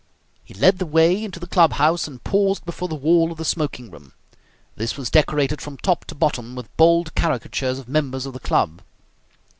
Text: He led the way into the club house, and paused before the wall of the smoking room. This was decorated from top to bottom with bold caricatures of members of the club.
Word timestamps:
He 0.43 0.55
led 0.55 0.79
the 0.79 0.87
way 0.87 1.23
into 1.23 1.39
the 1.39 1.45
club 1.45 1.73
house, 1.73 2.07
and 2.07 2.23
paused 2.23 2.65
before 2.65 2.87
the 2.87 2.95
wall 2.95 3.31
of 3.31 3.37
the 3.37 3.45
smoking 3.45 3.91
room. 3.91 4.13
This 4.75 4.97
was 4.97 5.11
decorated 5.11 5.61
from 5.61 5.77
top 5.77 6.05
to 6.05 6.15
bottom 6.15 6.55
with 6.55 6.75
bold 6.75 7.13
caricatures 7.13 7.77
of 7.77 7.87
members 7.87 8.25
of 8.25 8.33
the 8.33 8.39
club. 8.39 8.81